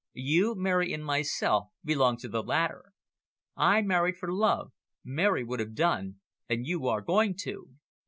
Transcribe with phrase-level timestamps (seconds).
[0.17, 2.93] You, Mary, and myself belong to the latter.
[3.55, 4.71] I married for love,
[5.05, 7.69] Mary would have done, and you are going to.